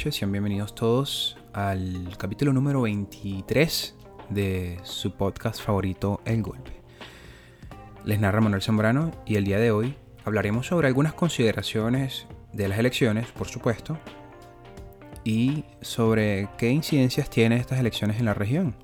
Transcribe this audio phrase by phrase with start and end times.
[0.00, 0.16] noches.
[0.16, 3.94] Sean bienvenidos todos al capítulo número 23
[4.30, 6.72] de su podcast favorito, El Golpe.
[8.06, 12.78] Les narra Manuel Zambrano y el día de hoy hablaremos sobre algunas consideraciones de las
[12.78, 13.98] elecciones, por supuesto,
[15.22, 18.74] y sobre qué incidencias tienen estas elecciones en la región.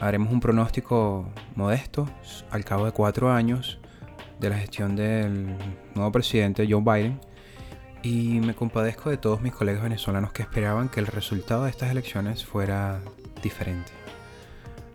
[0.00, 2.08] Haremos un pronóstico modesto
[2.50, 3.78] al cabo de cuatro años
[4.40, 5.54] de la gestión del
[5.94, 7.20] nuevo presidente Joe Biden
[8.04, 11.90] y me compadezco de todos mis colegas venezolanos que esperaban que el resultado de estas
[11.90, 13.00] elecciones fuera
[13.42, 13.92] diferente.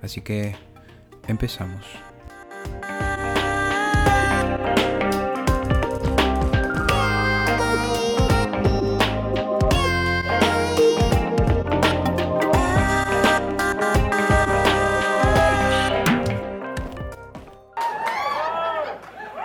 [0.03, 0.55] Así que
[1.27, 1.83] empezamos.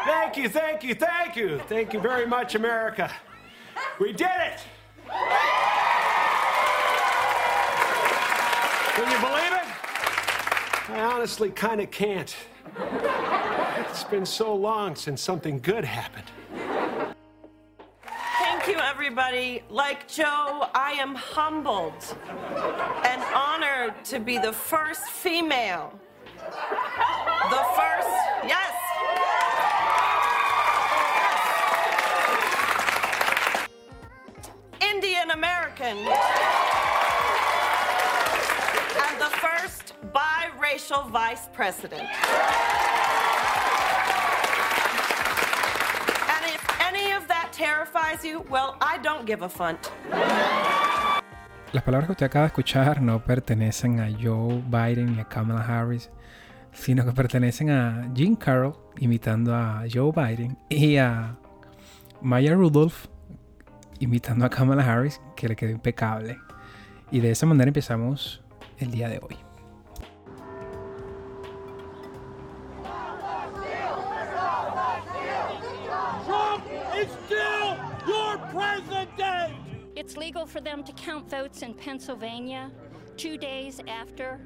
[0.04, 1.58] Thank you, thank you, thank you.
[1.66, 3.10] Thank you very much, America.
[4.00, 4.60] We did it!
[8.94, 9.68] Can you believe it?
[10.90, 12.34] I honestly kind of can't.
[13.88, 16.26] It's been so long since something good happened.
[18.38, 19.62] Thank you, everybody.
[19.70, 22.16] Like Joe, I am humbled
[23.04, 25.96] and honored to be the first female.
[26.36, 27.93] The first,
[35.34, 35.98] American.
[39.04, 42.08] And the first biracial vice president.
[46.34, 49.90] And if any of that terrifies you, well, I don't give a funt.
[51.72, 55.62] Las palabras que usted acaba de escuchar no pertenecen a Joe Biden ni a Kamala
[55.62, 56.10] Harris,
[56.72, 61.36] sino que pertenecen a Jim Carroll imitando a Joe Biden y a
[62.20, 63.08] Maya Rudolph
[64.00, 66.38] imitando a Kamala Harris, que le quedó impecable.
[67.10, 68.40] Y de esa manera empezamos
[68.78, 69.36] el día de hoy.
[76.24, 76.64] Trump
[76.96, 79.54] is still your president!
[79.96, 82.70] It's legal for them to count votes in Pennsylvania
[83.16, 84.40] two days after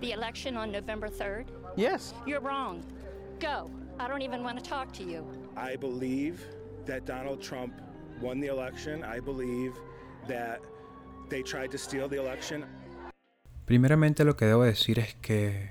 [0.00, 1.46] the election on November 3rd?
[1.76, 2.14] Yes.
[2.26, 2.84] You're wrong.
[3.40, 3.70] Go.
[3.98, 5.26] I don't even want to talk to you.
[5.56, 6.44] I believe
[6.84, 7.80] that Donald Trump
[8.20, 9.02] won the election.
[9.04, 9.72] I believe
[10.28, 10.60] that
[11.28, 12.64] they tried to steal the election.
[13.66, 15.70] Primeramente lo que debo decir es que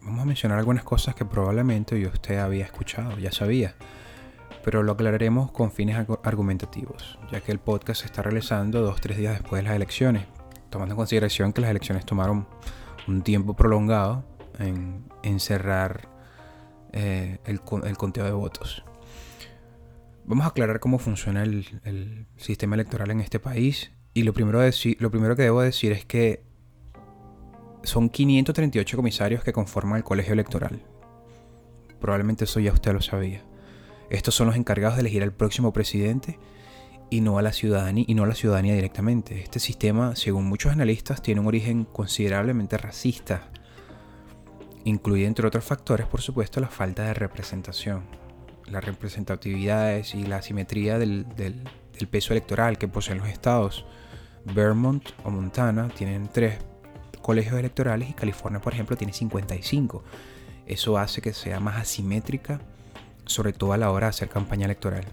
[0.00, 3.74] vamos a mencionar algunas cosas que probablemente yo usted había escuchado, ya sabía,
[4.64, 8.96] pero lo aclararemos con fines argu- argumentativos, ya que el podcast se está realizando dos
[8.96, 10.26] o tres días después de las elecciones,
[10.70, 12.46] tomando en consideración que las elecciones tomaron
[13.06, 14.24] un tiempo prolongado
[14.58, 16.08] en, en cerrar
[16.92, 18.84] eh, el, el conteo de votos.
[20.24, 23.92] Vamos a aclarar cómo funciona el, sistema electoral en este país.
[24.14, 24.60] Y lo primero,
[24.98, 26.44] lo primero que debo decir es que
[27.82, 30.82] son 538 comisarios que conforman el colegio electoral.
[32.00, 33.42] Probablemente eso ya usted lo sabía.
[34.10, 36.38] Estos son los encargados de elegir al próximo presidente
[37.10, 39.42] y no a la ciudadanía y no a la ciudadanía directamente.
[39.42, 43.50] Este sistema, según muchos analistas, tiene un origen considerablemente racista.
[44.84, 48.21] Incluye entre otros factores, por supuesto, la falta de representación
[48.66, 51.62] las representatividades y la asimetría del, del-
[52.10, 53.84] peso electoral que poseen los estados.
[54.44, 56.58] Vermont o Montana tienen tres
[57.20, 60.02] colegios electorales y California, por ejemplo, tiene 55.
[60.66, 62.60] Eso hace que sea más asimétrica,
[63.24, 65.04] sobre todo a la hora de hacer campaña electoral.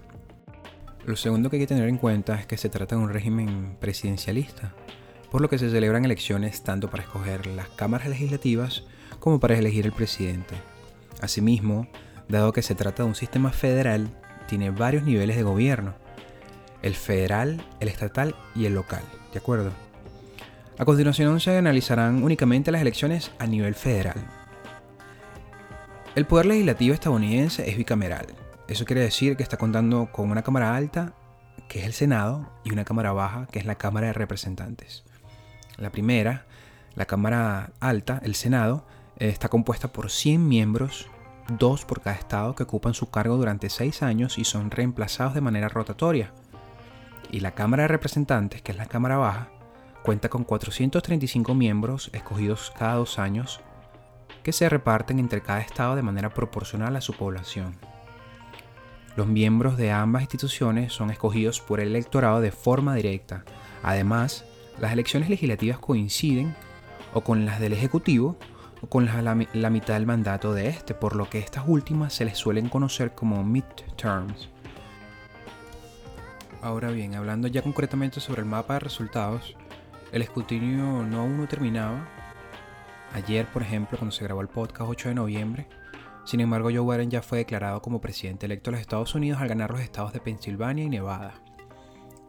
[1.06, 3.78] Lo segundo que hay que tener en cuenta es que se trata de un régimen
[3.80, 4.74] presidencialista,
[5.30, 8.84] por lo que se celebran elecciones tanto para escoger las cámaras legislativas
[9.20, 10.56] como para elegir el presidente.
[11.22, 11.88] Asimismo,
[12.30, 14.08] dado que se trata de un sistema federal,
[14.48, 15.96] tiene varios niveles de gobierno.
[16.82, 19.04] El federal, el estatal y el local,
[19.34, 19.72] ¿de acuerdo?
[20.78, 24.16] A continuación se analizarán únicamente las elecciones a nivel federal.
[26.16, 28.28] El poder legislativo estadounidense es bicameral.
[28.68, 31.14] Eso quiere decir que está contando con una Cámara Alta,
[31.68, 35.04] que es el Senado, y una Cámara Baja, que es la Cámara de Representantes.
[35.78, 36.46] La primera,
[36.96, 38.86] la Cámara Alta, el Senado,
[39.18, 41.10] eh, está compuesta por 100 miembros,
[41.58, 45.42] dos por cada estado, que ocupan su cargo durante 6 años y son reemplazados de
[45.42, 46.32] manera rotatoria.
[47.32, 49.50] Y la Cámara de Representantes, que es la Cámara Baja,
[50.04, 53.62] cuenta con 435 miembros escogidos cada dos años
[54.44, 57.76] que se reparten entre cada estado de manera proporcional a su población.
[59.16, 63.44] Los miembros de ambas instituciones son escogidos por el electorado de forma directa.
[63.84, 64.46] Además,
[64.80, 66.56] las elecciones legislativas coinciden
[67.14, 68.38] o con las del Ejecutivo
[68.88, 72.70] con la, mitad del mandato de este, por lo que estas últimas se les suelen
[72.70, 74.50] conocer como midterms.
[76.62, 79.56] Ahora bien, hablando ya concretamente sobre el mapa de resultados,
[80.12, 82.08] el escrutinio no aún no terminaba.
[83.14, 85.68] Ayer, por ejemplo, cuando se grabó el podcast 8 de noviembre,
[86.24, 89.48] sin embargo, Joe Biden ya fue declarado como presidente electo de los Estados Unidos al
[89.48, 91.34] ganar los estados de Pensilvania y Nevada.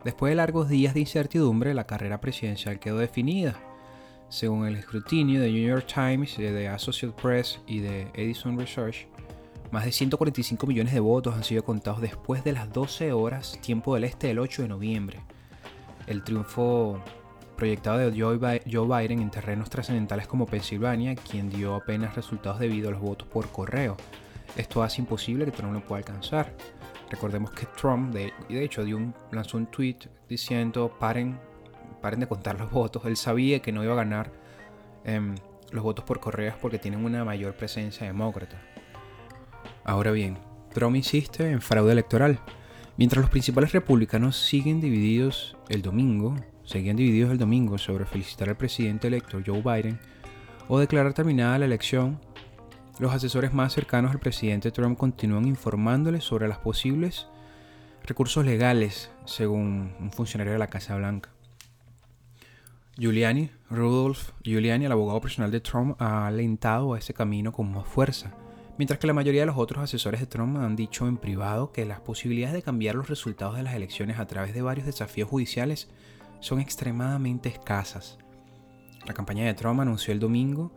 [0.04, 3.60] Después de largos días de incertidumbre, la carrera presidencial quedó definida.
[4.30, 9.08] Según el escrutinio de New York Times, de Associated Press y de Edison Research,
[9.72, 13.92] más de 145 millones de votos han sido contados después de las 12 horas, tiempo
[13.94, 15.20] del este del 8 de noviembre.
[16.06, 17.02] El triunfo
[17.56, 18.38] proyectado de Joe
[18.86, 23.48] Biden en terrenos trascendentales como Pensilvania, quien dio apenas resultados debido a los votos por
[23.50, 23.96] correo.
[24.56, 26.54] Esto hace imposible que Trump lo pueda alcanzar.
[27.10, 29.96] Recordemos que Trump, de, de hecho, dio un, lanzó un tweet
[30.28, 31.36] diciendo paren,
[32.00, 33.04] paren de contar los votos.
[33.04, 34.32] Él sabía que no iba a ganar
[35.04, 35.34] em,
[35.72, 38.60] los votos por correo porque tienen una mayor presencia demócrata.
[39.84, 40.38] Ahora bien,
[40.72, 42.38] Trump insiste en fraude electoral.
[42.96, 48.56] Mientras los principales republicanos siguen divididos el domingo, seguían divididos el domingo sobre felicitar al
[48.56, 49.98] presidente electo Joe Biden
[50.68, 52.20] o declarar terminada la elección,
[52.98, 57.26] los asesores más cercanos al presidente Trump continúan informándole sobre los posibles
[58.04, 61.30] recursos legales, según un funcionario de la Casa Blanca.
[63.00, 67.86] Giuliani, Rudolph Giuliani, el abogado personal de Trump, ha alentado a ese camino con más
[67.86, 68.34] fuerza,
[68.76, 71.86] mientras que la mayoría de los otros asesores de Trump han dicho en privado que
[71.86, 75.88] las posibilidades de cambiar los resultados de las elecciones a través de varios desafíos judiciales
[76.40, 78.18] son extremadamente escasas.
[79.06, 80.70] La campaña de Trump anunció el domingo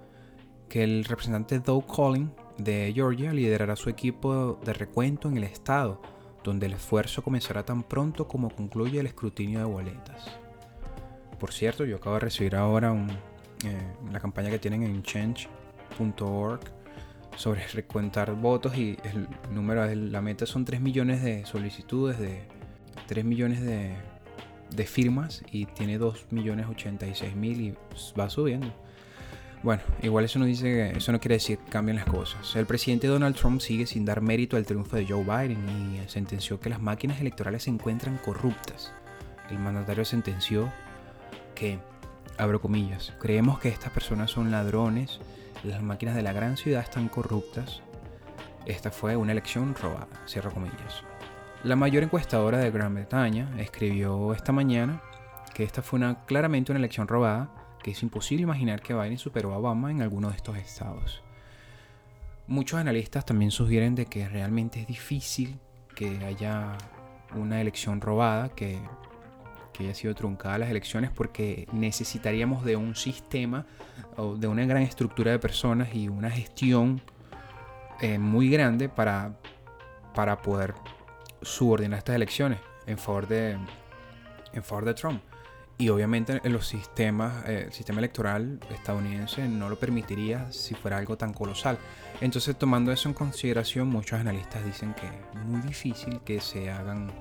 [0.69, 6.01] que el representante Doug Collins de Georgia liderará su equipo de recuento en el estado,
[6.41, 10.42] donde el esfuerzo comenzará tan pronto como concluya el escrutinio de boletas.
[11.43, 12.95] Por cierto, yo acabo de recibir ahora
[13.65, 13.77] eh,
[14.13, 16.61] la campaña que tienen en change.org
[17.35, 22.43] sobre recuentar votos y el número la meta son 3 millones de solicitudes de
[23.07, 27.75] 3 millones de firmas y tiene 2.086.000 y
[28.17, 28.73] va subiendo.
[29.63, 32.55] Bueno, igual eso no dice eso no quiere decir que cambien las cosas.
[32.55, 36.61] El presidente Donald Trump sigue sin dar mérito al triunfo de Joe Biden y sentenció
[36.61, 38.93] que las máquinas electorales se encuentran corruptas.
[39.49, 40.71] El mandatario sentenció
[41.53, 41.79] que,
[42.37, 45.19] abro comillas, creemos que estas personas son ladrones,
[45.63, 47.81] las máquinas de la gran ciudad están corruptas.
[48.65, 51.03] Esta fue una elección robada, cierro comillas.
[51.63, 55.01] La mayor encuestadora de Gran Bretaña escribió esta mañana
[55.53, 57.49] que esta fue una, claramente una elección robada,
[57.81, 61.21] que es imposible imaginar que Biden superó a Obama en alguno de estos estados.
[62.47, 65.59] Muchos analistas también sugieren de que realmente es difícil
[65.95, 66.77] que haya
[67.35, 68.79] una elección robada, que,
[69.73, 73.65] que haya sido truncada las elecciones, porque necesitaríamos de un sistema
[74.15, 77.01] o de una gran estructura de personas y una gestión
[78.01, 79.33] eh, muy grande para,
[80.13, 80.73] para poder
[81.41, 83.57] subordinar estas elecciones en favor de,
[84.53, 85.21] en favor de Trump.
[85.77, 90.97] Y obviamente en los sistemas, eh, el sistema electoral estadounidense no lo permitiría si fuera
[90.97, 91.77] algo tan colosal.
[92.21, 97.11] Entonces tomando eso en consideración, muchos analistas dicen que es muy difícil que se hagan,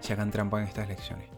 [0.00, 1.37] se hagan trampa en estas elecciones.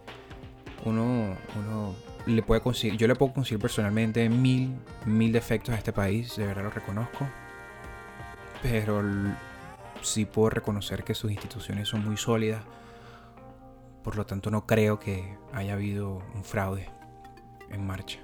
[0.85, 1.95] Uno, uno
[2.27, 4.75] le puede conseguir, yo le puedo conseguir personalmente mil,
[5.07, 7.27] mil defectos a este país, de verdad lo reconozco.
[8.63, 9.03] Pero
[10.03, 12.63] sí puedo reconocer que sus instituciones son muy sólidas.
[14.03, 16.89] Por lo tanto, no creo que haya habido un fraude
[17.71, 18.21] en marcha.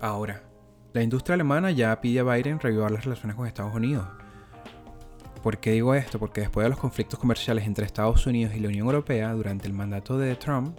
[0.00, 0.42] Ahora,
[0.92, 4.06] la industria alemana ya pide a Biden revivar las relaciones con Estados Unidos.
[5.42, 6.18] ¿Por qué digo esto?
[6.18, 9.72] Porque después de los conflictos comerciales entre Estados Unidos y la Unión Europea durante el
[9.72, 10.76] mandato de Trump,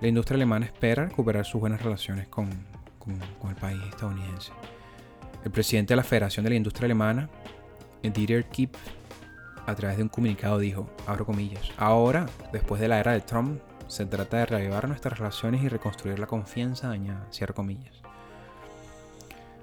[0.00, 4.52] la industria alemana espera recuperar sus buenas relaciones con, el país estadounidense.
[5.44, 7.30] El presidente de la Federación de la Industria Alemana,
[8.02, 8.74] Dieter Kipp,
[9.66, 10.88] a través de un comunicado dijo,
[11.76, 16.18] ahora, después de la era de Trump, se trata de reavivar nuestras relaciones y reconstruir
[16.18, 17.94] la confianza dañada, cierro comillas.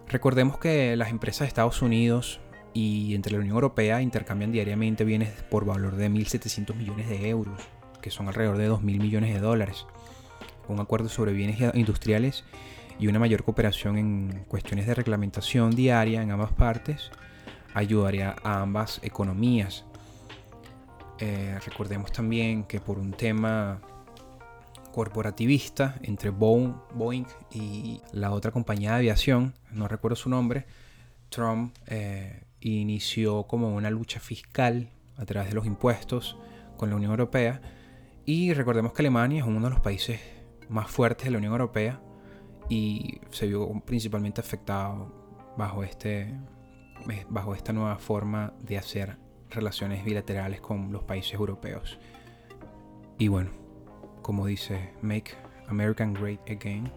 [0.08, 2.40] Recordemos que las empresas de Estados Unidos
[2.74, 7.62] y entre la Unión Europea intercambian diariamente bienes por valor de 1.700 millones de euros,
[8.02, 9.86] que son alrededor de 2.000 millones de dólares.
[10.68, 12.44] Un acuerdo sobre bienes industriales
[13.00, 17.12] y una mayor cooperación en cuestiones de reglamentación diaria en ambas partes
[17.74, 19.86] ayudaría a ambas economías.
[21.20, 23.82] Eh, recordemos también que por un tema
[24.92, 30.66] corporativista entre Boeing y la otra compañía de aviación, no recuerdo su nombre,
[31.30, 36.38] Trump eh, inició como una lucha fiscal a través de los impuestos
[36.78, 37.62] con la Unión Europea.
[38.26, 40.20] Y recordemos que Alemania es uno de los países
[40.70, 42.02] más fuertes de la Unión Europea
[42.70, 46.34] y se vio principalmente afectado bajo, este,
[47.30, 49.18] bajo esta nueva forma de hacer
[49.50, 52.00] relaciones bilaterales con los países europeos.
[53.18, 53.52] Y bueno,
[54.22, 55.36] como dice Make
[55.68, 56.92] American Great Again.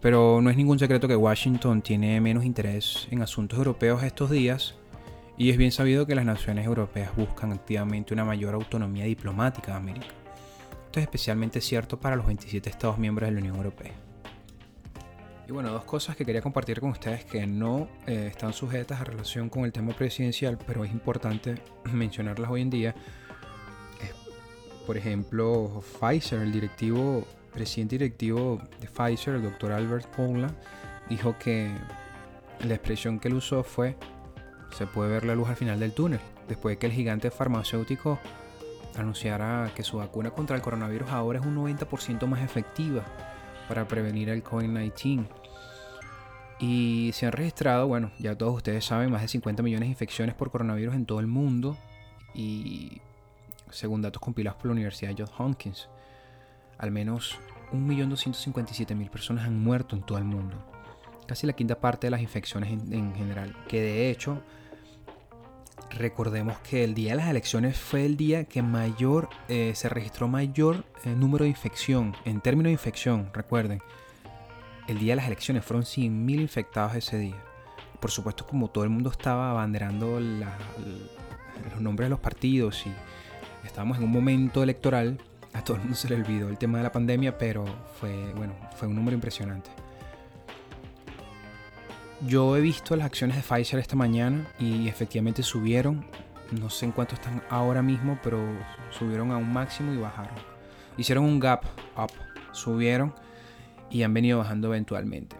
[0.00, 4.74] Pero no es ningún secreto que Washington tiene menos interés en asuntos europeos estos días
[5.36, 9.78] y es bien sabido que las naciones europeas buscan activamente una mayor autonomía diplomática de
[9.78, 10.19] América.
[10.90, 13.92] Esto es especialmente cierto para los 27 Estados miembros de la Unión Europea.
[15.46, 19.04] Y bueno, dos cosas que quería compartir con ustedes que no eh, están sujetas a
[19.04, 22.94] relación con el tema presidencial, pero es importante mencionarlas hoy en día.
[24.84, 30.52] por ejemplo, Pfizer, el directivo presidente directivo de Pfizer, el doctor Albert Poula,
[31.08, 31.70] dijo que
[32.66, 33.96] la expresión que él usó fue
[34.76, 38.18] se puede ver la luz al final del túnel, después de que el gigante farmacéutico
[38.96, 43.04] anunciara que su vacuna contra el coronavirus ahora es un 90% más efectiva
[43.68, 45.26] para prevenir el COVID-19.
[46.58, 50.34] Y se han registrado, bueno, ya todos ustedes saben, más de 50 millones de infecciones
[50.34, 51.78] por coronavirus en todo el mundo
[52.34, 53.00] y
[53.70, 55.88] según datos compilados por la Universidad Johns Hopkins
[56.80, 57.38] al menos
[57.72, 60.56] 1.257.000 personas han muerto en todo el mundo.
[61.26, 63.54] Casi la quinta parte de las infecciones en, general.
[63.68, 64.42] Que de hecho,
[65.90, 70.28] recordemos que el día de las elecciones fue el día que mayor eh, se registró
[70.28, 72.14] mayor eh, número de infección.
[72.24, 73.80] En términos de infección, recuerden,
[74.88, 77.36] el día de las elecciones fueron 100.000 infectados ese día.
[78.00, 83.98] Por supuesto, como todo el mundo estaba abanderando los nombres de los partidos y estábamos
[83.98, 85.18] en un momento electoral,
[85.52, 87.64] a todo el mundo se le olvidó el tema de la pandemia, pero
[87.98, 89.70] fue, bueno, fue un número impresionante.
[92.26, 96.04] Yo he visto las acciones de Pfizer esta mañana y efectivamente subieron.
[96.52, 98.38] No sé en cuánto están ahora mismo, pero
[98.90, 100.34] subieron a un máximo y bajaron.
[100.98, 101.64] Hicieron un gap
[101.96, 102.10] up,
[102.52, 103.14] subieron
[103.88, 105.36] y han venido bajando eventualmente.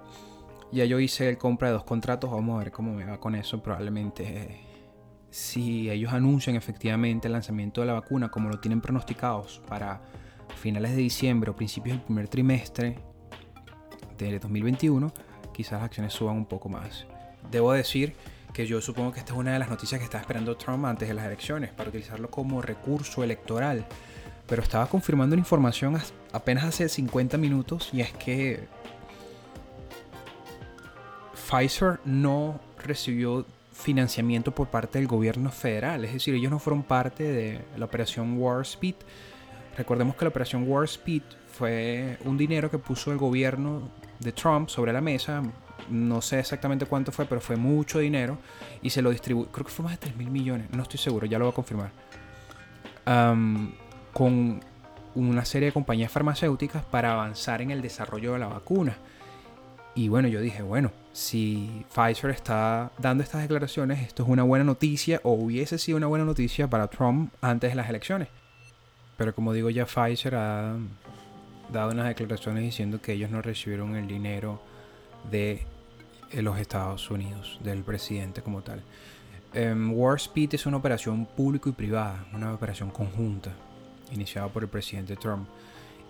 [0.73, 3.35] Ya yo hice el compra de dos contratos, vamos a ver cómo me va con
[3.35, 3.63] eso.
[3.63, 4.61] Probablemente
[5.29, 10.01] si ellos anuncian efectivamente el lanzamiento de la vacuna como lo tienen pronosticados para
[10.57, 12.99] finales de diciembre o principios del primer trimestre
[14.17, 15.13] de 2021,
[15.61, 17.05] quizás las acciones suban un poco más.
[17.51, 18.15] Debo decir
[18.55, 21.07] que yo supongo que esta es una de las noticias que está esperando Trump antes
[21.07, 23.85] de las elecciones para utilizarlo como recurso electoral.
[24.47, 26.01] Pero estaba confirmando una información
[26.33, 28.69] apenas hace 50 minutos y es que
[31.35, 37.25] Pfizer no recibió financiamiento por parte del gobierno federal, es decir, ellos no fueron parte
[37.25, 38.95] de la operación War Speed.
[39.77, 44.69] Recordemos que la operación War Speed fue un dinero que puso el gobierno de Trump
[44.69, 45.43] sobre la mesa,
[45.89, 48.39] no sé exactamente cuánto fue, pero fue mucho dinero
[48.83, 51.27] y se lo distribuyó, creo que fue más de 3 mil millones, no estoy seguro,
[51.27, 51.91] ya lo voy a confirmar,
[54.13, 54.61] con
[55.15, 58.97] una serie de compañías farmacéuticas para avanzar en el desarrollo de la vacuna.
[59.93, 64.65] Y bueno, yo dije, bueno, si Pfizer está dando estas declaraciones, esto es una buena
[64.65, 68.29] noticia o hubiese sido una buena noticia para Trump antes de las elecciones.
[69.17, 70.77] Pero como digo, ya Pfizer ha
[71.73, 74.61] dado unas declaraciones diciendo que ellos no recibieron el dinero
[75.31, 75.67] de
[76.33, 78.83] los Estados Unidos, del presidente como tal.
[79.55, 83.53] Um, War Speed es una operación público y privada, una operación conjunta,
[84.13, 85.49] iniciada por el presidente Trump.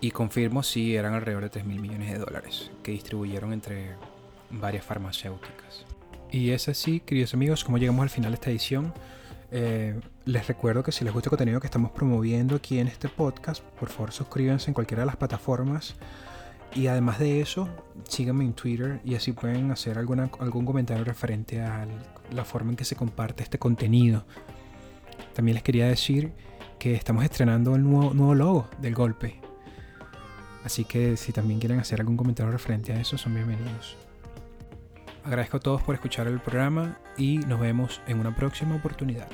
[0.03, 3.97] Y confirmo si eran alrededor de 3 mil millones de dólares que distribuyeron entre
[4.51, 5.85] varias farmacéuticas.
[6.31, 8.95] Y es así, queridos amigos, como llegamos al final de esta edición.
[9.53, 13.09] Eh, les recuerdo que si les gusta el contenido que estamos promoviendo aquí en este
[13.09, 15.95] podcast, por favor suscríbanse en cualquiera de las plataformas.
[16.75, 17.69] Y además de eso,
[18.09, 21.87] síganme en Twitter y así pueden hacer alguna, algún comentario referente a
[22.31, 24.25] la forma en que se comparte este contenido.
[25.35, 26.33] También les quería decir
[26.79, 29.41] que estamos estrenando el nuevo, nuevo logo del golpe.
[30.65, 33.97] Así que si también quieren hacer algún comentario referente a eso, son bienvenidos.
[35.25, 39.29] Agradezco a todos por escuchar el programa y nos vemos en una próxima oportunidad.